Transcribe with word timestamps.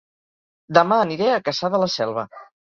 Dema 0.77 0.97
aniré 1.03 1.27
a 1.35 1.43
Cassà 1.51 1.71
de 1.77 1.83
la 1.85 1.91
Selva 1.99 2.25